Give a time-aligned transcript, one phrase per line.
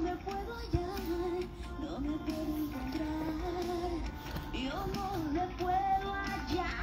[0.00, 1.00] me puedo hallar,
[1.80, 3.90] no me puedo encontrar,
[4.52, 6.78] yo no me puedo hallar.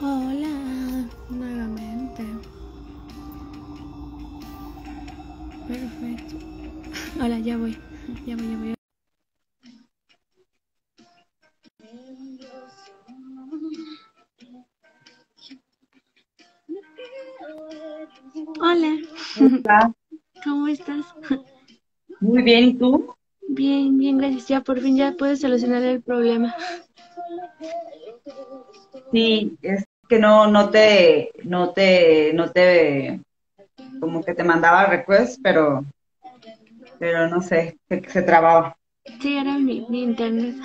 [0.00, 2.24] Hola, nuevamente.
[5.68, 6.36] Perfecto.
[7.20, 7.76] Hola, ya voy.
[8.26, 8.71] Ya voy, ya voy.
[20.44, 21.06] ¿Cómo estás?
[22.20, 23.14] Muy bien, ¿y tú?
[23.48, 24.48] Bien, bien, gracias.
[24.48, 26.54] Ya por fin ya puedes solucionar el problema.
[29.12, 33.20] Sí, es que no, no te, no te, no te,
[34.00, 35.84] como que te mandaba request, pero,
[36.98, 38.76] pero no sé, se, se trababa.
[39.20, 40.56] Sí, era mi, mi internet.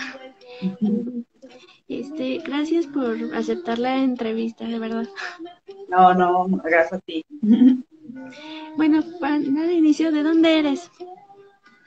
[1.88, 5.08] Este, gracias por aceptar la entrevista, de verdad.
[5.90, 7.26] No, no, gracias a ti.
[8.76, 10.92] Bueno, para dar inicio, ¿de dónde eres?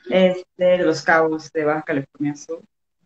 [0.09, 2.63] Este, de Los Cabos de Baja California Sur.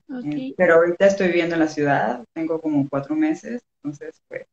[0.08, 0.24] Ok.
[0.24, 4.46] Eh, pero ahorita estoy viviendo en la ciudad, tengo como cuatro meses, entonces, pues,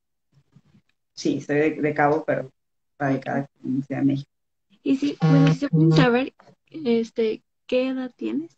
[1.14, 2.52] sí, soy de, de Cabo, pero
[2.98, 4.30] radicada en la Ciudad de México.
[4.84, 6.34] Y si, bueno, si pueden saber,
[6.72, 8.58] este, ¿qué edad tienes?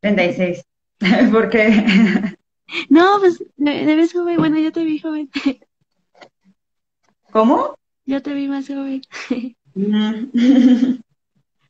[0.00, 0.64] 36,
[1.32, 2.36] porque
[2.88, 4.36] No, pues, ves joven.
[4.36, 5.30] Bueno, yo te vi joven.
[7.30, 7.76] ¿Cómo?
[8.10, 9.02] Yo te vi más joven.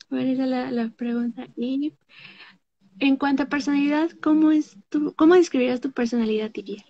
[0.08, 1.46] Bueno, esa es la, la pregunta.
[1.54, 1.92] Y
[2.98, 6.82] en cuanto a personalidad, ¿cómo es tu, cómo describirías tu personalidad, Tiriel?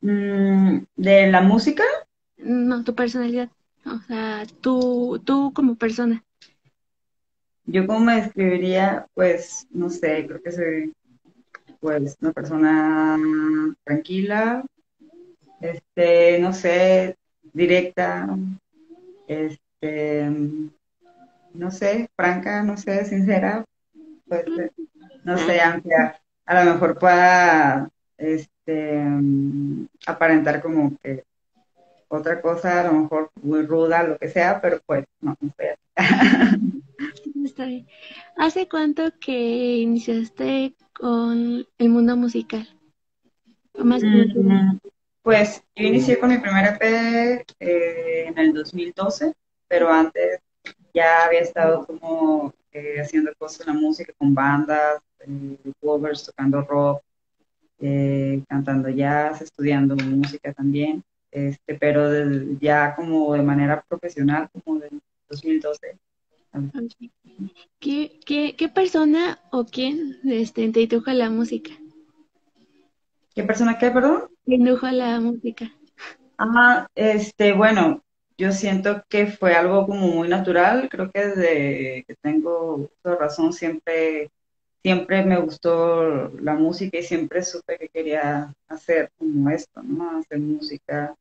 [0.00, 1.84] Mm, ¿De la música?
[2.36, 3.48] No, tu personalidad.
[3.86, 6.24] O sea, tú, tú como persona.
[7.64, 10.92] Yo como me describiría, pues, no sé, creo que soy,
[11.78, 13.20] pues, una persona
[13.84, 14.64] tranquila,
[15.60, 17.16] este, no sé,
[17.52, 18.36] directa,
[19.26, 20.30] este,
[21.54, 23.64] no sé, franca, no sé, sincera,
[24.26, 24.44] pues,
[25.24, 26.20] no sé, amplia.
[26.46, 29.02] A lo mejor pueda, este,
[30.06, 31.24] aparentar como que
[32.08, 35.76] otra cosa, a lo mejor muy ruda, lo que sea, pero pues, no, no sé.
[37.44, 37.86] Está bien.
[38.36, 42.68] ¿Hace cuánto que iniciaste con el mundo musical?
[43.82, 44.78] Más Mm,
[45.22, 49.32] Pues yo inicié con mi primer EP eh, en el 2012,
[49.68, 50.40] pero antes
[50.92, 56.62] ya había estado como eh, haciendo cosas en la música con bandas, eh, covers, tocando
[56.62, 57.02] rock,
[57.78, 64.80] eh, cantando jazz, estudiando música también, este, pero del- ya como de manera profesional, como
[64.80, 65.96] del 2012.
[67.78, 71.70] ¿Qué, qué, qué persona o quién este, te indujo a la música?
[73.34, 74.31] ¿Qué persona qué, perdón?
[74.46, 75.70] Indujo a la música.
[76.38, 78.02] Ah, este, bueno,
[78.36, 80.88] yo siento que fue algo como muy natural.
[80.90, 84.30] Creo que desde que tengo razón siempre,
[84.82, 90.18] siempre me gustó la música y siempre supe que quería hacer como esto, ¿no?
[90.18, 91.14] Hacer música,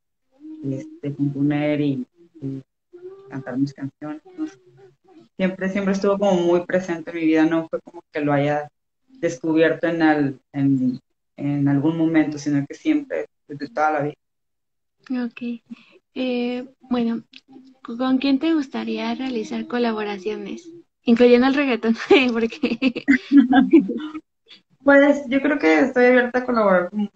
[0.64, 2.06] este, componer y,
[3.30, 4.22] cantar mis canciones.
[5.38, 8.70] Siempre, siempre estuvo como muy presente en mi vida, no fue como que lo haya
[9.20, 11.00] descubierto en, al- en,
[11.42, 14.16] en algún momento, sino que siempre, desde toda la vida.
[15.26, 15.62] Ok.
[16.14, 17.24] Eh, bueno,
[17.84, 20.70] ¿con quién te gustaría realizar colaboraciones?
[21.04, 21.96] Incluyendo el reggaetón,
[22.34, 23.06] porque
[24.84, 27.10] Pues yo creo que estoy abierta a colaborar con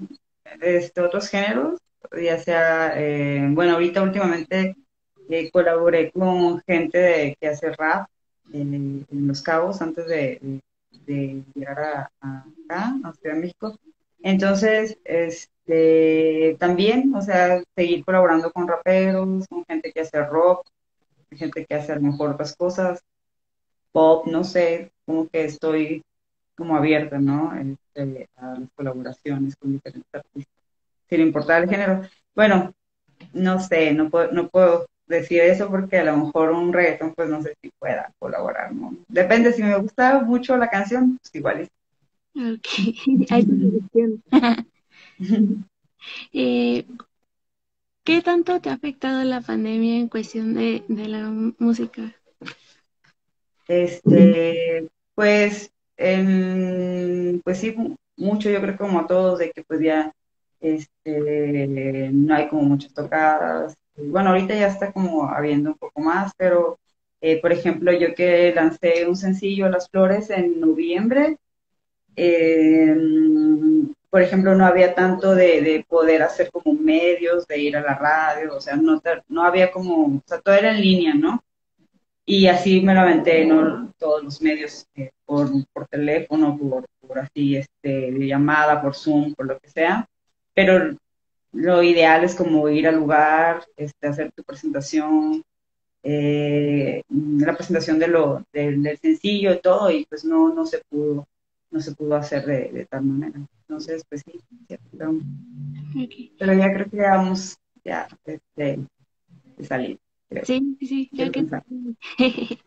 [0.62, 1.80] este, otros géneros,
[2.22, 4.76] ya sea, eh, bueno, ahorita últimamente
[5.30, 8.08] eh, colaboré con gente de- que hace rap
[8.54, 10.62] en, en Los Cabos antes de, de-
[11.06, 13.80] de llegar a, a acá, a Ciudad de México.
[14.22, 20.68] Entonces, este, también, o sea, seguir colaborando con raperos, con gente que hace rock,
[21.32, 23.02] gente que hace a lo mejor otras cosas,
[23.92, 26.04] pop, no sé, como que estoy
[26.56, 27.54] como abierta, ¿no?
[27.56, 30.54] Este, a las colaboraciones con diferentes artistas,
[31.10, 32.02] sin importar el género.
[32.34, 32.74] Bueno,
[33.34, 37.30] no sé, no puedo, no puedo decir eso porque a lo mejor un reggaetón, pues
[37.30, 38.96] no sé si pueda colaborar, ¿no?
[39.08, 41.70] Depende, si me gusta mucho la canción, pues igual.
[42.36, 42.68] Ok,
[43.30, 44.24] hay tu selección.
[46.34, 46.86] Eh,
[48.06, 51.30] ¿qué tanto te ha afectado la pandemia en cuestión de, de la
[51.60, 52.16] música?
[53.68, 59.82] Este, pues, em, pues sí, mu- mucho, yo creo como a todos, de que pues
[59.82, 60.12] ya,
[60.60, 63.76] este, no hay como muchas tocadas.
[63.98, 66.78] Bueno, ahorita ya está como habiendo un poco más, pero,
[67.22, 71.38] eh, por ejemplo, yo que lancé un sencillo, Las Flores, en noviembre,
[72.16, 72.96] eh,
[74.10, 77.96] por ejemplo, no había tanto de, de, poder hacer como medios, de ir a la
[77.96, 81.44] radio, o sea, no, no había como, o sea, todo era en línea, ¿no?
[82.26, 83.94] Y así me lo aventé, ¿no?
[84.00, 89.60] Todos los medios, eh, por, por, teléfono, por, así, este, llamada, por Zoom, por lo
[89.60, 90.08] que sea.
[90.54, 90.98] Pero
[91.52, 95.44] lo ideal es como ir al lugar, este, hacer tu presentación,
[96.04, 101.28] eh, la presentación de lo, del, sencillo y todo, y pues no, no se pudo,
[101.76, 103.38] no se pudo hacer de, de tal manera.
[103.68, 104.40] Entonces, pues sí,
[104.92, 105.14] pero,
[106.40, 108.80] pero, ya creo que ya vamos ya este,
[109.58, 110.00] de salir.
[110.44, 111.46] Sí, sí, ya que...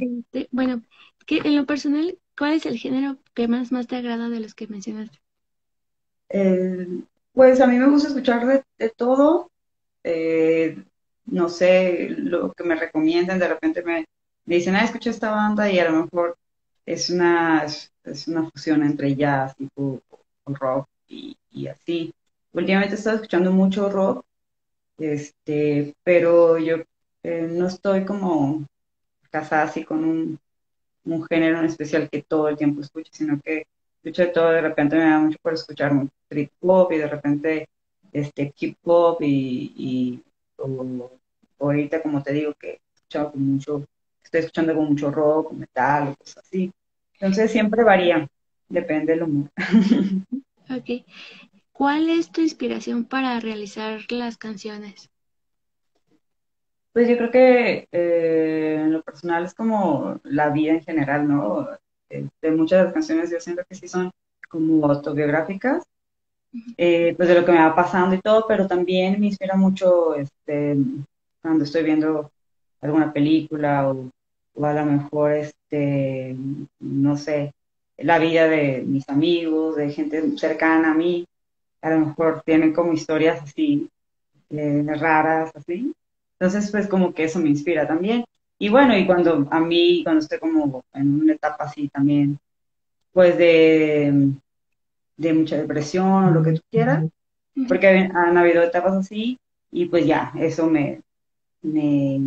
[0.00, 0.82] este, bueno,
[1.26, 4.54] que en lo personal, ¿cuál es el género que más, más te agrada de los
[4.54, 5.18] que mencionaste?
[6.28, 6.86] Eh,
[7.32, 9.50] pues a mí me gusta escuchar de, todo.
[10.04, 10.84] Eh,
[11.26, 14.04] no sé, lo que me recomiendan, de repente me,
[14.44, 16.36] dicen, ah, escucha esta banda y a lo mejor
[16.86, 19.68] es una, es, una fusión entre jazz y
[20.46, 22.14] rock y, y, así.
[22.52, 24.24] Últimamente he estado escuchando mucho rock,
[24.98, 26.76] este, pero yo
[27.22, 28.66] eh, no estoy como
[29.30, 30.38] casada así con un,
[31.04, 33.66] un, género en especial que todo el tiempo escuche, sino que
[34.02, 35.92] escucho de todo, de repente me da mucho por escuchar
[36.28, 37.68] trip hop y de repente
[38.12, 40.22] este hip hop y,
[40.58, 41.10] o,
[41.58, 43.84] ahorita como te digo que he escuchado con mucho,
[44.24, 46.72] estoy escuchando con mucho rock, metal, cosas así.
[47.14, 48.26] Entonces siempre varía,
[48.68, 49.50] depende del humor.
[50.70, 51.04] Ok.
[51.72, 55.10] ¿Cuál es tu inspiración para realizar las canciones?
[56.92, 61.68] Pues yo creo que eh, en lo personal es como la vida en general, ¿no?
[62.08, 64.10] De muchas de las canciones yo siento que sí son
[64.48, 65.84] como autobiográficas,
[66.76, 70.14] eh, pues de lo que me va pasando y todo, pero también me inspira mucho
[70.14, 70.76] este,
[71.42, 72.30] cuando estoy viendo
[72.80, 74.10] alguna película o,
[74.54, 76.36] o a lo mejor, este,
[76.80, 77.52] no sé,
[77.98, 81.26] la vida de mis amigos, de gente cercana a mí,
[81.82, 83.90] a lo mejor tienen como historias así
[84.50, 85.92] eh, raras, así.
[86.38, 88.24] Entonces, pues como que eso me inspira también.
[88.58, 92.38] Y bueno, y cuando a mí, cuando estoy como en una etapa así también,
[93.12, 94.32] pues de,
[95.16, 97.04] de mucha depresión o lo que tú quieras,
[97.68, 99.38] porque han habido etapas así
[99.70, 101.00] y pues ya, eso me,
[101.62, 102.20] me,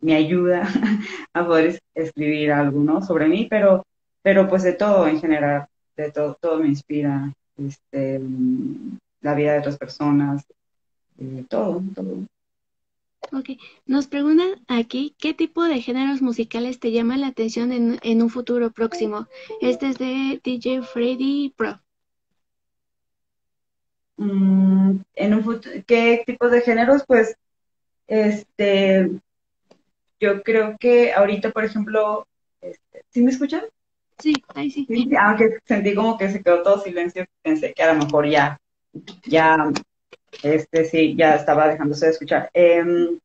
[0.00, 0.62] me ayuda
[1.32, 3.02] a poder escribir algo, ¿no?
[3.02, 3.84] Sobre mí, pero,
[4.22, 5.66] pero pues de todo en general,
[5.96, 8.20] de todo, todo me inspira, este,
[9.20, 10.44] la vida de otras personas,
[11.18, 12.26] eh, todo, todo.
[13.32, 13.50] Ok,
[13.84, 18.30] nos preguntan aquí qué tipo de géneros musicales te llaman la atención en, en un
[18.30, 19.26] futuro próximo.
[19.60, 21.80] Este es de DJ Freddy Pro.
[24.16, 27.04] Mm, en un futuro, ¿qué tipo de géneros?
[27.06, 27.36] Pues,
[28.06, 29.10] este,
[30.20, 32.26] yo creo que ahorita, por ejemplo,
[32.60, 33.62] este, ¿sí me escuchan?
[34.18, 34.86] Sí, ahí sí.
[35.20, 38.60] Aunque sentí como que se quedó todo silencio, pensé que a lo mejor ya,
[39.24, 39.70] ya
[40.42, 42.50] este sí, ya estaba dejándose de escuchar.
[42.52, 43.18] Em,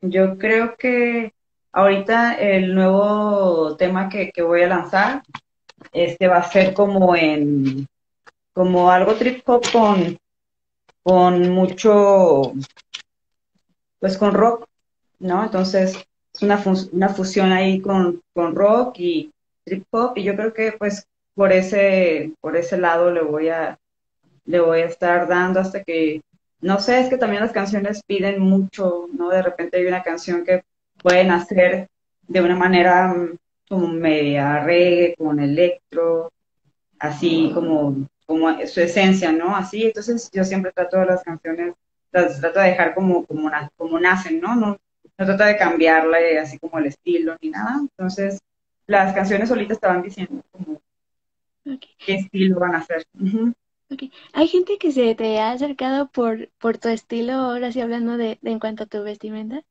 [0.00, 1.32] yo creo que
[1.72, 5.22] ahorita el nuevo tema que, voy a lanzar,
[5.92, 7.86] este va a ser como en,
[8.52, 10.18] como algo trip hop con,
[11.02, 12.52] con mucho,
[13.98, 14.66] pues con rock,
[15.18, 15.44] ¿no?
[15.44, 16.06] Entonces,
[16.38, 16.62] es una,
[16.92, 19.30] una fusión ahí con, con rock y
[19.64, 23.78] trip hop, y yo creo que pues por ese, por ese lado le voy a,
[24.44, 26.20] le voy a estar dando hasta que
[26.60, 29.28] no sé, es que también las canciones piden mucho, ¿no?
[29.28, 30.64] De repente hay una canción que
[31.00, 31.88] pueden hacer
[32.26, 33.36] de una manera mm,
[33.68, 36.32] como media reggae, con electro,
[36.98, 39.54] así como, como su esencia, ¿no?
[39.54, 41.74] Así, entonces yo siempre trato de las canciones,
[42.10, 44.56] las trato de dejar como, como, como nacen, ¿no?
[44.56, 44.78] ¿no?
[45.18, 47.80] No trato de cambiarle así como el estilo ni nada.
[47.80, 48.38] Entonces,
[48.86, 50.80] las canciones solitas te van diciendo como
[51.98, 53.04] qué estilo van a hacer.
[53.90, 54.12] Okay.
[54.32, 58.38] Hay gente que se te ha acercado por, por tu estilo, ahora sí hablando de,
[58.42, 59.62] en cuanto a tu vestimenta.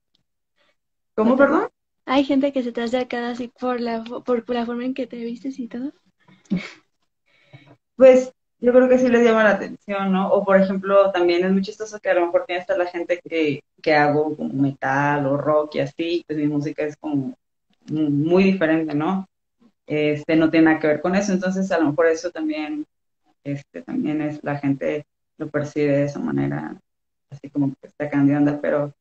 [1.15, 1.69] ¿Cómo, perdón?
[2.05, 5.07] Hay gente que se te ha acercado así por la, por, la forma en que
[5.07, 5.91] te vistes y todo.
[7.95, 10.29] Pues yo creo que sí les llama la atención, ¿no?
[10.29, 13.19] O por ejemplo, también es muy chistoso que a lo mejor tiene hasta la gente
[13.23, 17.35] que, que hago como metal o rock y así, pues mi música es como
[17.89, 19.27] muy diferente, ¿no?
[19.85, 22.85] Este no tiene nada que ver con eso, entonces a lo mejor eso también
[23.47, 25.05] este, también es la gente
[25.37, 26.75] lo percibe de esa manera,
[27.29, 28.93] así como que está cambiando, pero,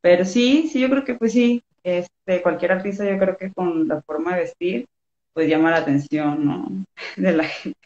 [0.00, 3.88] pero sí, sí, yo creo que pues sí, este, cualquier artista yo creo que con
[3.88, 4.86] la forma de vestir,
[5.32, 6.68] pues llama la atención, ¿no?
[7.16, 7.78] De la gente.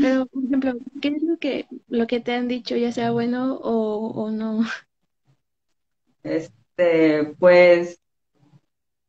[0.00, 3.56] Pero, por ejemplo, ¿qué es lo que, lo que te han dicho, ya sea bueno
[3.56, 4.64] o, o no?
[6.22, 7.98] Este, pues,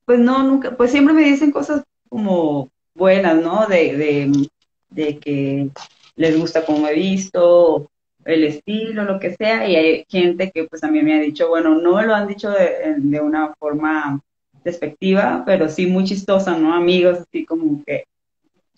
[0.06, 3.68] pues no, nunca, pues siempre me dicen cosas como buenas, ¿no?
[3.68, 4.50] De, de,
[4.90, 5.70] de que
[6.16, 7.90] les gusta cómo he visto,
[8.26, 11.76] el estilo, lo que sea, y hay gente que pues también me ha dicho, bueno,
[11.76, 14.22] no lo han dicho de, de una forma
[14.64, 16.74] despectiva, pero sí muy chistosa, ¿no?
[16.74, 18.06] Amigos, así como que,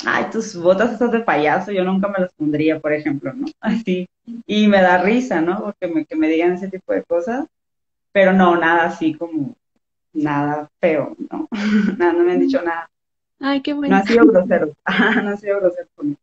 [0.05, 3.47] ay, tus botas estas de payaso, yo nunca me las pondría, por ejemplo, ¿no?
[3.61, 4.07] Así,
[4.47, 5.61] y me da risa, ¿no?
[5.63, 7.45] Porque me, que me digan ese tipo de cosas,
[8.13, 9.55] pero no, nada así como,
[10.13, 11.47] nada feo, ¿no?
[11.97, 12.89] nada, no me han dicho nada.
[13.39, 13.97] Ay, qué No bueno.
[13.97, 14.73] ha sido grosero,
[15.23, 16.19] no ha sido grosero conmigo.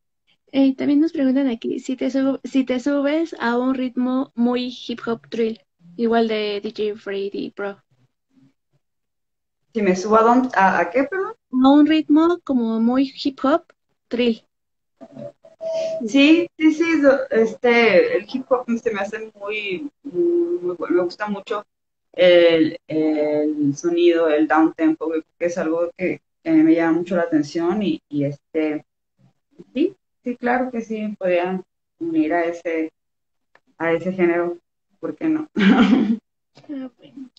[0.51, 4.77] Eh, también nos preguntan aquí si te, sub- si te subes a un ritmo muy
[4.89, 5.61] hip hop drill,
[5.97, 7.81] igual de DJ Freddy Pro.
[9.73, 11.35] Si me subo a, dónde- a, ¿a qué, perdón?
[11.53, 13.65] A un ritmo como muy hip hop
[14.11, 14.43] drill.
[16.07, 16.85] Sí, sí, sí,
[17.31, 21.65] este, el hip hop se me hace muy, muy, muy bueno, me gusta mucho
[22.13, 27.23] el, el sonido, el down tempo, que es algo que, que me llama mucho la
[27.23, 28.85] atención y, y este,
[29.75, 31.63] sí, sí, claro que sí, podría
[31.99, 32.93] unir a ese,
[33.79, 34.59] a ese género,
[35.01, 35.49] ¿por qué no?
[36.69, 37.31] Ah, bueno.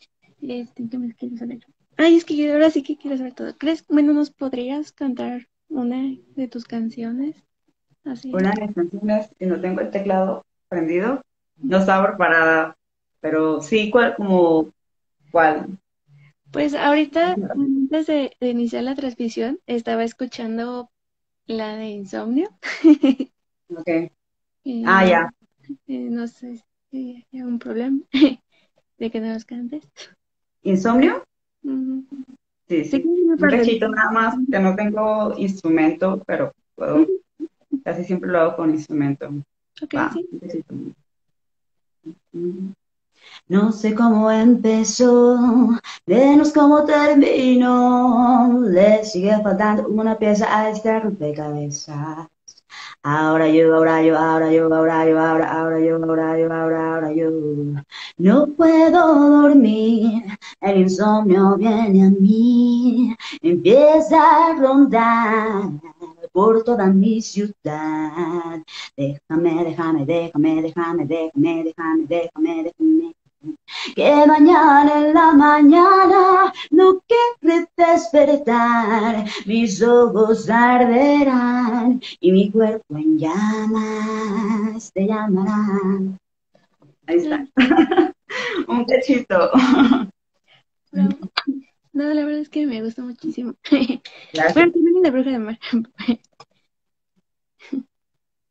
[0.42, 1.60] Este, ¿qué más quiero saber?
[1.98, 3.56] Ay, es que ahora sí que quiero saber todo.
[3.58, 7.36] ¿Crees, bueno, nos podrías cantar una de tus canciones?
[8.06, 8.34] Así.
[8.34, 11.22] Una de mis canciones, y no tengo el teclado prendido,
[11.58, 12.76] no estaba preparada,
[13.22, 14.72] pero sí, ¿cuál, como,
[15.32, 15.78] cuál?
[16.52, 20.90] Pues ahorita, antes de, de iniciar la transmisión, estaba escuchando
[21.48, 22.50] la de Insomnio.
[23.70, 24.12] Ok.
[24.66, 25.30] Eh, Ah, ya.
[25.88, 28.02] eh, no sé si hay algún problema
[29.00, 29.90] de que no los cantes.
[30.62, 31.24] ¿Insomnio?
[32.68, 37.06] Sí, Sí, Un cachito nada más, que no tengo instrumento, pero puedo,
[37.84, 39.28] casi siempre lo hago con instrumento.
[39.82, 40.28] Ok, Va, sí.
[40.32, 40.76] un cachito.
[43.50, 45.38] No sé cómo empezó,
[46.06, 48.62] menos cómo terminó.
[48.64, 52.28] Le sigue faltando una pieza a este rompecabezas.
[53.04, 57.14] Ahora yo, ahora yo, ahora yo, ahora yo, ahora, ahora yo, ahora yo, ahora, ahora
[57.14, 57.30] yo.
[58.18, 60.24] No puedo dormir,
[60.62, 65.70] el insomnio viene a mí, empieza a rondar
[66.32, 68.62] por toda mi ciudad.
[68.96, 73.16] Déjame, déjame, déjame, déjame, déjame, déjame, déjame, déjame.
[73.96, 83.20] Que mañana en la mañana no querré despertar, mis ojos arderán y mi cuerpo en
[83.20, 86.18] llamas te llamarán.
[87.06, 87.48] Ahí está.
[88.68, 89.52] Un cachito.
[90.92, 91.18] Bravo.
[91.94, 93.56] No, la verdad es que me gusta muchísimo.
[94.34, 94.54] Gracias.
[94.54, 95.60] Bueno, también la de Bruja de Mar.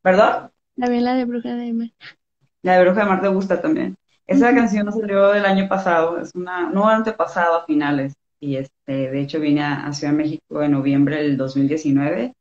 [0.02, 0.50] ¿Perdón?
[0.76, 1.90] También la de Bruja de Mar.
[2.62, 3.96] La de Bruja de Mar te gusta también.
[4.26, 9.20] Esa canción salió el año pasado, es una, no antepasado a finales, y este, de
[9.20, 12.34] hecho vine a, a Ciudad de México en noviembre del 2019,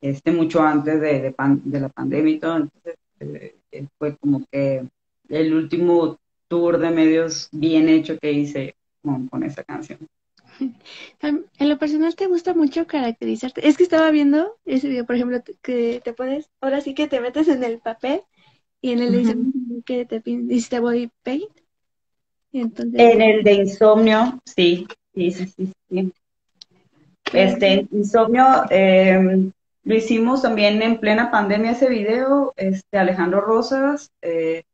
[0.00, 4.16] este, mucho antes de, de, pan- de la pandemia y todo, entonces eh, eh, fue
[4.16, 4.86] como que
[5.28, 6.16] el último
[6.48, 9.98] tour de medios bien hecho que hice con, con esa canción.
[11.20, 13.66] En lo personal te gusta mucho caracterizarte.
[13.68, 17.20] Es que estaba viendo ese video, por ejemplo, que te pones, ahora sí que te
[17.20, 18.22] metes en el papel
[18.80, 19.18] y en el Ujú.
[19.18, 19.52] diseño
[19.84, 21.50] que te hiciste body paint.
[22.52, 26.12] Entonces, En el de Insomnio, sí, sí, sí, sí, sí.
[27.32, 29.50] Este, Insomnio, eh,
[29.84, 34.64] lo hicimos también en plena pandemia ese video, este, Alejandro Rosas, eh,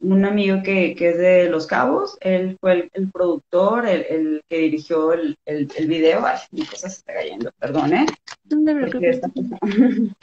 [0.00, 4.42] un amigo que, que es de Los Cabos, él fue el, el productor, el, el
[4.48, 8.06] que dirigió el, el, el video, ay, mi cosa se está cayendo, perdón, ¿eh?
[8.50, 9.30] no esta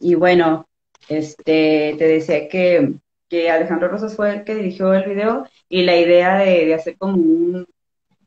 [0.00, 0.66] Y bueno,
[1.08, 2.94] este, te decía que,
[3.28, 6.96] que Alejandro Rosas fue el que dirigió el video y la idea de, de hacer
[6.96, 7.66] como un,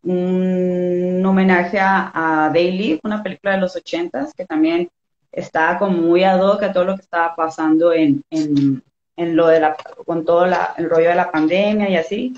[0.04, 4.90] un homenaje a, a Daily, una película de los ochentas que también
[5.32, 8.84] estaba como muy ad hoc a todo lo que estaba pasando en, en,
[9.16, 12.36] en lo de la, con todo la- el rollo de la pandemia y así.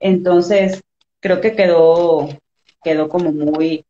[0.00, 0.82] Entonces,
[1.20, 2.28] creo que quedó,
[2.82, 3.84] quedó como muy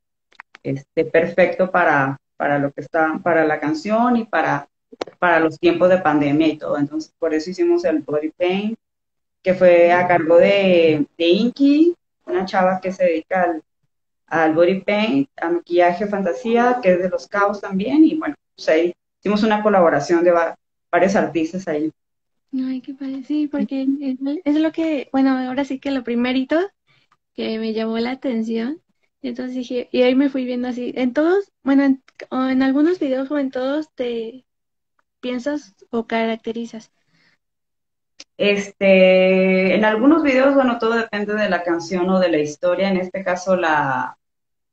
[0.63, 4.69] este, perfecto para, para lo que está, para la canción y para,
[5.19, 6.79] para los tiempos de pandemia y todo.
[6.79, 8.79] Entonces, por eso hicimos el body paint,
[9.43, 11.95] que fue a cargo de, de Inky,
[12.27, 13.63] una chava que se dedica al,
[14.27, 18.69] al body paint, a maquillaje fantasía, que es de Los Cabos también, y bueno, pues
[18.69, 20.55] ahí hicimos una colaboración de va-
[20.91, 21.91] varios artistas ahí.
[22.53, 23.23] Ay, qué padre.
[23.25, 23.91] Sí, porque
[24.45, 26.57] es, lo que, bueno, ahora sí que lo primerito
[27.35, 28.83] que me llamó la atención.
[29.23, 30.93] Entonces dije, y ahí me fui viendo así.
[30.97, 34.47] En todos, bueno, en, en algunos videos o en todos te
[35.21, 36.93] piensas o caracterizas.
[38.37, 42.89] Este, en algunos videos, bueno, todo depende de la canción o de la historia.
[42.89, 44.17] En este caso, la,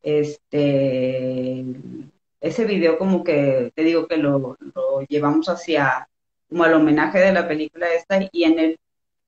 [0.04, 1.66] este,
[2.42, 4.58] ese video como que, te digo que lo,
[5.08, 6.08] llevamos hacia,
[6.50, 8.80] como al homenaje de la película esta, y en el,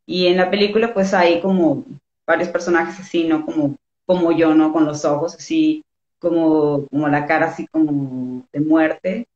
[0.05, 1.85] y en la película pues hay como
[2.25, 3.45] varios personajes así, ¿no?
[3.45, 4.73] Como, como yo, ¿no?
[4.73, 5.83] Con los ojos así,
[6.19, 9.27] como, como la cara así como de muerte.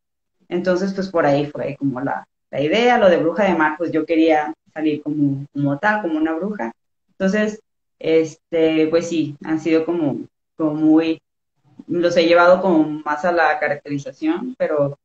[0.50, 3.92] Entonces, pues por ahí fue como la, la idea, lo de bruja de mar, pues
[3.92, 6.72] yo quería salir como, como tal, como una bruja.
[7.10, 7.62] Entonces,
[8.00, 10.20] este, pues sí, han sido como,
[10.56, 11.22] como muy,
[11.88, 14.98] los he llevado como más a la caracterización, pero,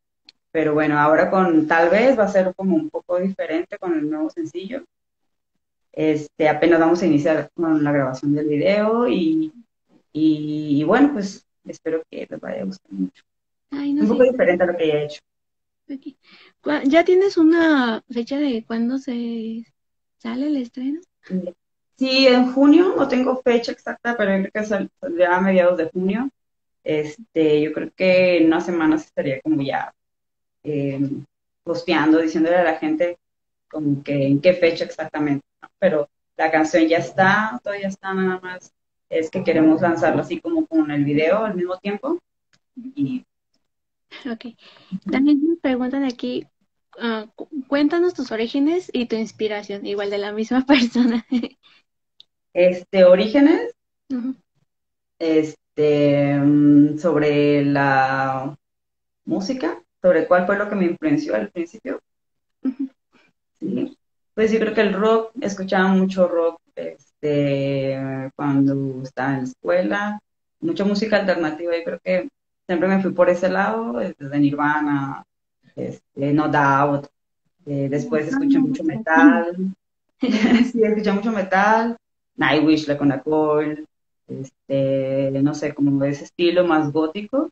[0.50, 4.08] pero bueno, ahora con tal vez va a ser como un poco diferente con el
[4.10, 4.84] nuevo sencillo.
[5.92, 9.52] Este, apenas vamos a iniciar con la grabación del video y,
[10.12, 13.22] y, bueno, pues espero que les vaya a gustar mucho.
[13.70, 14.12] Ay, no un sé.
[14.12, 15.20] poco diferente a lo que ya he hecho.
[16.84, 19.64] ¿Ya tienes una fecha de cuándo se
[20.18, 21.00] sale el estreno?
[21.96, 24.90] Sí, en junio, no tengo fecha exacta, pero creo que sal-
[25.28, 26.30] a mediados de junio.
[26.84, 29.92] Este, yo creo que en unas semanas estaría como ya
[30.64, 31.00] eh,
[31.64, 33.18] posteando, diciéndole a la gente
[33.70, 35.44] como que en qué fecha exactamente.
[35.78, 38.72] Pero la canción ya está, todavía está nada más.
[39.10, 42.18] Es que queremos lanzarlo así como con el video al mismo tiempo.
[42.76, 43.24] Y
[44.30, 44.56] Ok.
[45.10, 46.46] También me preguntan aquí,
[46.98, 51.26] ah, cu- cuéntanos tus orígenes y tu inspiración, igual de la misma persona.
[52.54, 53.72] este, Orígenes,
[55.18, 58.56] este, mm, sobre la
[59.24, 62.00] música, sobre cuál fue lo que me influenció al principio.
[63.58, 63.96] Sí.
[64.34, 67.98] Pues yo creo que el rock, escuchaba mucho rock este,
[68.34, 70.20] cuando estaba en la escuela,
[70.60, 72.28] mucha música alternativa, yo creo que
[72.66, 75.24] siempre me fui por ese lado, desde Nirvana,
[75.76, 77.06] este, No Doubt,
[77.66, 79.74] eh, después escuché mucho metal,
[80.20, 81.96] sí, escuché mucho metal,
[82.36, 83.86] Nightwish, Lacuna Coil,
[84.28, 87.50] este, no sé, como ese estilo más gótico,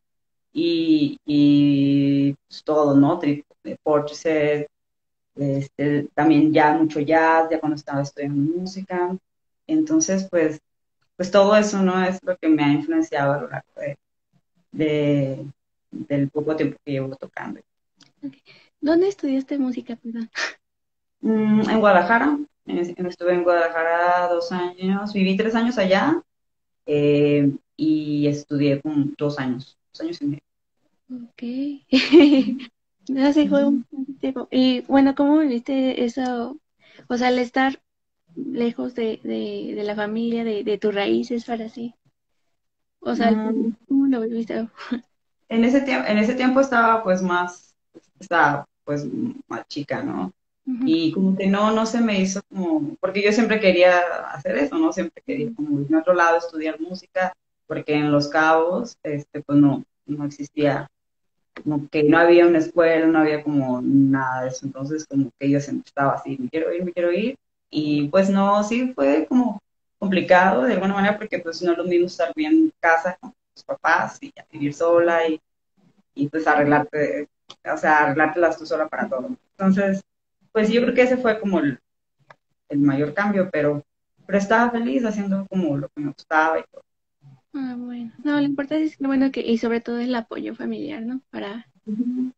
[0.52, 3.20] y, y pues, todo, ¿no?
[3.20, 3.44] Tri-
[3.82, 4.66] Portishead,
[5.36, 9.16] este, también ya mucho jazz, ya cuando estaba estudiando música.
[9.66, 10.60] Entonces, pues,
[11.16, 12.04] pues todo eso, ¿no?
[12.04, 13.98] Es lo que me ha influenciado a lo largo de,
[14.72, 15.46] de-
[15.90, 17.60] del poco tiempo que llevo tocando.
[18.80, 20.30] ¿Dónde estudiaste música, perdón?
[21.20, 26.22] Mm, en Guadalajara, en- estuve en Guadalajara dos años, viví tres años allá
[26.86, 30.40] eh, y estudié como dos años, dos años y medio.
[31.10, 31.42] Ok.
[33.18, 33.84] Así fue un
[34.20, 34.48] tiempo.
[34.50, 36.56] Y bueno, ¿cómo viviste eso?
[37.08, 37.80] O sea, el estar
[38.36, 41.94] lejos de, de, de la familia, de, de tus raíces para sí.
[43.00, 43.72] O sea, Mm.
[43.88, 44.68] ¿cómo lo viviste?
[45.48, 47.74] En ese tiempo, en ese tiempo estaba pues más,
[48.18, 49.06] estaba pues
[49.48, 50.32] más chica, ¿no?
[50.86, 53.98] Y como que no, no se me hizo como, porque yo siempre quería
[54.32, 54.92] hacer eso, ¿no?
[54.92, 57.32] Siempre quería como irme a otro lado, estudiar música,
[57.66, 60.86] porque en Los Cabos, este, pues no, no existía,
[61.64, 65.50] como que no había una escuela, no había como nada de eso, entonces como que
[65.50, 67.36] yo siempre estaba así, me quiero ir, me quiero ir,
[67.70, 69.60] y pues no, sí fue como
[70.00, 73.32] complicado de alguna manera, porque pues no es lo mismo estar bien en casa con
[73.54, 75.40] tus papás y ya vivir sola y,
[76.14, 77.28] y pues arreglarte,
[77.72, 79.28] o sea, arreglártelas tú sola para todo.
[79.52, 80.02] Entonces,
[80.52, 81.78] pues yo creo que ese fue como el,
[82.70, 83.84] el mayor cambio, pero,
[84.26, 86.82] pero estaba feliz haciendo como lo que me gustaba y todo.
[87.52, 88.12] Ah, bueno.
[88.24, 91.20] No, lo importante es que, bueno, que, y sobre todo el apoyo familiar, ¿no?
[91.30, 91.66] Para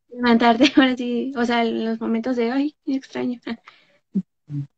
[0.09, 3.39] levantarte ahora sí, o sea, en los momentos de, ay, extraño.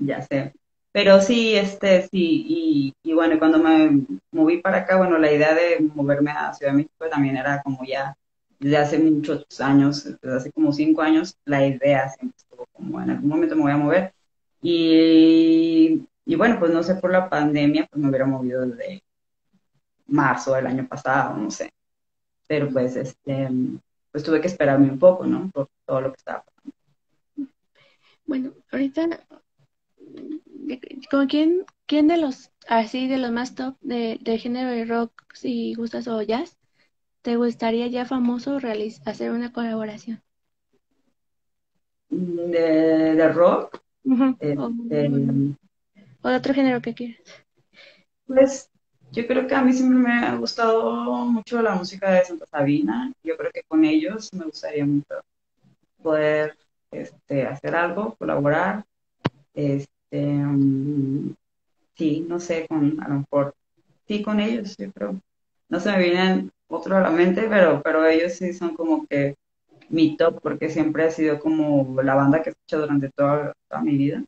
[0.00, 0.52] Ya sé.
[0.92, 5.54] Pero sí, este, sí, y, y bueno, cuando me moví para acá, bueno, la idea
[5.54, 8.16] de moverme a Ciudad de México también era como ya
[8.58, 13.10] desde hace muchos años, desde hace como cinco años, la idea siempre estuvo como en
[13.10, 14.14] algún momento me voy a mover.
[14.62, 19.02] Y, y bueno, pues no sé, por la pandemia, pues me hubiera movido desde
[20.06, 21.70] marzo del año pasado, no sé.
[22.48, 23.48] Pero pues, este,
[24.10, 25.50] pues tuve que esperarme un poco, ¿no?
[25.50, 27.52] Por todo lo que estaba pasando.
[28.26, 29.08] Bueno, ahorita,
[31.10, 35.12] ¿con quién, quién de los, así, de los más top de, de género de rock,
[35.34, 36.58] si gustas o jazz,
[37.22, 38.58] te gustaría ya famoso
[39.04, 40.22] hacer una colaboración?
[42.10, 43.80] De, de rock,
[44.40, 44.66] este, O,
[46.22, 47.20] o de otro género que quieras.
[48.26, 48.70] Pues
[49.12, 53.12] yo creo que a mí siempre me ha gustado mucho la música de Santa Sabina.
[53.22, 55.20] Yo creo que con ellos me gustaría mucho
[56.02, 56.56] poder
[56.90, 58.84] este, hacer algo, colaborar.
[59.54, 61.30] Este, mm,
[61.96, 63.54] sí, no sé, con a lo mejor,
[64.08, 65.20] sí, con ellos, yo creo.
[65.68, 69.36] No se me vienen otro a la mente, pero, pero ellos sí son como que
[69.90, 73.82] mi top, porque siempre ha sido como la banda que he escuchado durante toda, toda
[73.82, 74.24] mi vida.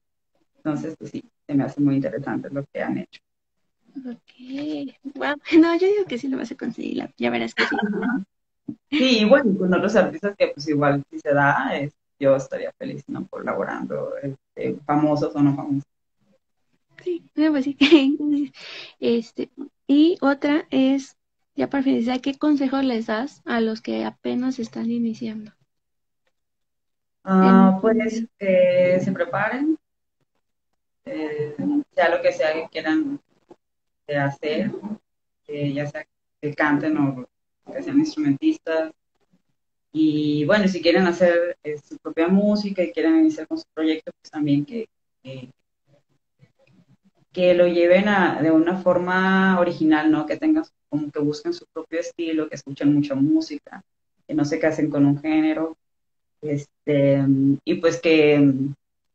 [0.59, 3.21] Entonces, pues sí, se me hace muy interesante lo que han hecho.
[4.07, 4.95] Ok.
[5.15, 5.37] Wow.
[5.59, 7.77] No, yo digo que sí lo vas a conseguir, la- ya verás que sí.
[8.91, 12.73] Sí, y bueno, con otros artistas que pues igual si se da, es- yo estaría
[12.79, 13.27] feliz, ¿no?
[13.27, 15.89] Colaborando, este, famosos o no famosos.
[17.03, 17.77] Sí, pues sí.
[19.01, 19.51] Este,
[19.87, 21.17] y otra es,
[21.57, 25.53] ya para finalizar, ¿qué consejos les das a los que apenas están iniciando?
[27.25, 29.79] Ah, pues que se preparen,
[31.05, 31.55] eh,
[31.93, 33.21] sea lo que sea que quieran
[34.07, 34.71] eh, hacer,
[35.47, 36.07] eh, ya sea
[36.41, 37.29] que canten o
[37.73, 38.93] que sean instrumentistas.
[39.93, 44.13] Y bueno, si quieren hacer eh, su propia música y quieren iniciar con su proyecto,
[44.21, 44.89] pues también que,
[45.23, 45.51] que,
[47.33, 50.27] que lo lleven a, de una forma original, ¿no?
[50.27, 53.83] Que tengan, como que busquen su propio estilo, que escuchen mucha música,
[54.27, 55.77] que no se casen con un género,
[56.41, 57.25] este,
[57.65, 58.53] y pues que,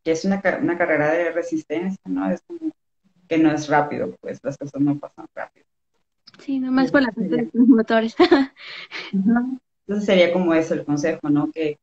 [0.03, 2.29] que es una, una carrera de resistencia, ¿no?
[2.29, 2.71] Es como
[3.27, 5.65] que no es rápido, pues las cosas no pasan rápido.
[6.39, 8.15] Sí, nomás por la cuestión de los motores.
[9.13, 9.59] Ujú.
[9.87, 11.51] Entonces sería como eso el consejo, ¿no?
[11.51, 11.77] Que,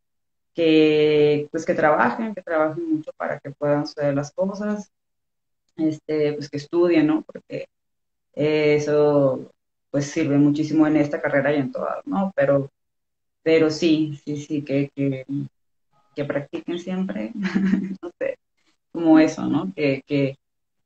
[0.55, 4.91] que, pues que trabajen, que trabajen mucho para que puedan suceder las cosas,
[5.77, 7.23] este, pues que estudien, ¿no?
[7.23, 7.67] Porque
[8.35, 9.51] eso
[9.91, 12.33] pues sirve muchísimo en esta carrera y en todas, ¿no?
[12.37, 12.71] Pero,
[13.43, 15.27] pero sí, sí, sí, que, que,
[16.15, 17.33] que practiquen siempre,
[18.03, 18.39] no sé,
[18.93, 19.73] como eso, ¿no?
[19.75, 20.37] Que, que,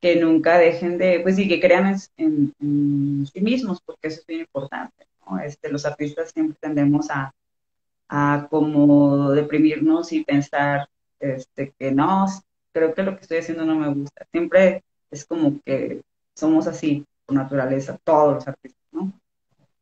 [0.00, 4.26] que nunca dejen de, pues sí, que crean en, en- sí mismos, porque eso es
[4.26, 5.38] bien importante, ¿no?
[5.40, 7.32] Este, los artistas siempre tendemos a,
[8.08, 10.88] a como deprimirnos y pensar
[11.20, 12.26] este, que no,
[12.72, 14.26] creo que lo que estoy haciendo no me gusta.
[14.30, 16.02] Siempre es como que
[16.34, 19.12] somos así por naturaleza, todos los artistas, ¿no?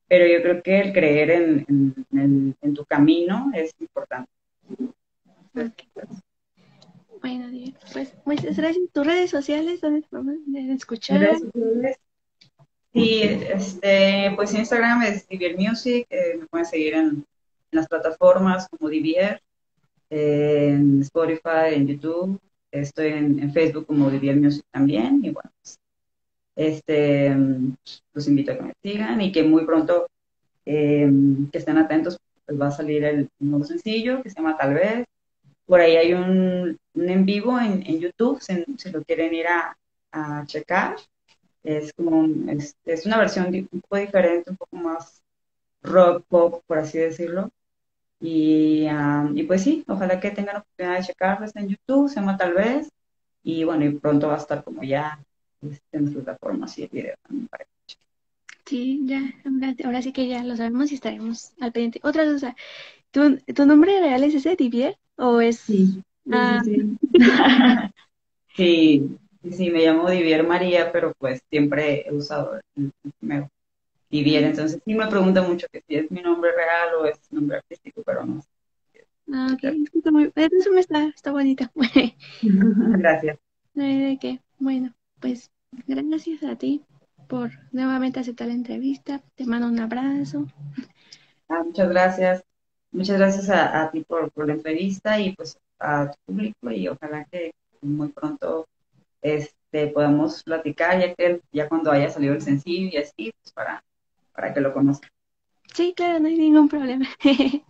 [0.06, 4.30] Pero yo creo que el creer en, en, en- en tu camino es importante.
[7.20, 7.46] Bueno,
[7.92, 8.84] pues muchas gracias.
[8.92, 10.34] ¿Tus redes sociales donde te podemos
[10.76, 11.20] escuchar?
[11.20, 11.96] redes sociales.
[12.94, 17.26] Sí, este, pues Instagram es Divier Music, eh, me pueden seguir en,
[17.72, 19.42] las plataformas como Divier,
[20.10, 25.80] Spotify, en YouTube, estoy en, Facebook como Divier Music también, y bueno, pues,
[26.54, 27.34] este,
[28.12, 30.06] los invito a que me sigan y que muy pronto
[30.64, 31.10] eh,
[31.50, 35.04] que estén atentos, pues va a salir el nuevo sencillo que se llama Tal vez.
[35.66, 39.76] Por ahí hay un, en vivo en, en YouTube, si, si lo quieren ir a,
[40.12, 40.96] a checar.
[41.64, 45.22] Es como un- es, es una versión un poco diferente, un poco más
[45.82, 47.50] rock pop, por así decirlo.
[48.20, 52.08] Y, ah, y pues sí, ojalá que tengan la oportunidad de checarlo, está en YouTube,
[52.08, 52.90] se llama Tal vez.
[53.44, 55.20] Y bueno, y pronto va a estar como ya
[55.62, 57.66] este, en las plataformas y el video también para.
[58.66, 59.20] Sí, ya,
[59.84, 62.00] ahora, sí que ya lo sabemos y estaremos al pendiente.
[62.02, 62.56] Otra cosa,
[63.12, 64.98] ¿tu, tu nombre real es ese, Divier?
[65.16, 65.60] ¿O es...?
[65.66, 66.62] Sí, Ah.
[66.64, 66.98] sí,
[68.56, 69.18] sí.
[69.50, 72.92] Sí, me llamo Divier María, pero pues siempre he usado el,
[74.10, 74.44] Divier.
[74.44, 78.02] Entonces sí me preguntan mucho que si es mi nombre real o es nombre artístico,
[78.04, 78.42] pero no.
[79.32, 80.32] Ah, ok, está muy...
[80.34, 81.64] Eso me está, está bonito.
[82.42, 83.38] Gracias.
[83.74, 84.40] De qué.
[84.58, 85.50] Bueno, pues
[85.86, 86.82] gracias a ti
[87.28, 89.22] por nuevamente aceptar la entrevista.
[89.34, 90.46] Te mando un abrazo.
[91.48, 92.44] Ah, muchas gracias.
[92.92, 96.88] Muchas gracias a, a ti por, por la entrevista y pues a tu público y
[96.88, 98.66] ojalá que muy pronto
[99.24, 103.82] este, podamos platicar ya que ya cuando haya salido el sencillo y así, pues para,
[104.32, 105.10] para que lo conozcan.
[105.74, 107.08] Sí, claro, no hay ningún problema.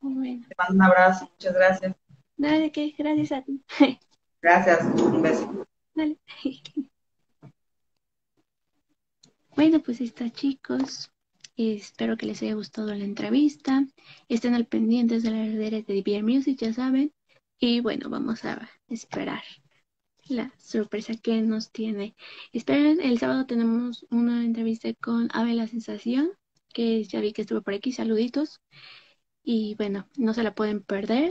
[0.00, 1.96] Bueno, Te mando un abrazo, muchas gracias.
[2.36, 3.60] nada de qué, gracias a ti.
[4.42, 5.66] Gracias, un beso.
[5.94, 6.16] Dale.
[9.56, 11.10] Bueno, pues está, chicos.
[11.56, 13.84] Espero que les haya gustado la entrevista.
[14.28, 17.12] Estén al pendientes de las redes de DBR Music, ya saben.
[17.58, 19.42] Y bueno, vamos a esperar
[20.28, 22.14] la sorpresa que nos tiene.
[22.52, 26.30] Esperen, el sábado tenemos una entrevista con Ave La Sensación,
[26.72, 27.92] que ya vi que estuvo por aquí.
[27.92, 28.60] Saluditos.
[29.42, 31.30] Y bueno, no se la pueden perder.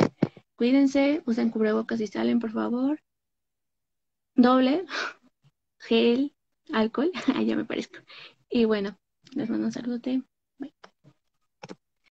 [0.56, 3.00] Cuídense, usen cubrebocas si salen, por favor.
[4.36, 4.86] Doble,
[5.80, 6.34] gel,
[6.72, 7.12] alcohol,
[7.46, 8.00] ya me parezco.
[8.50, 8.98] Y bueno,
[9.34, 10.00] les mando un saludo.
[10.60, 10.95] Bye.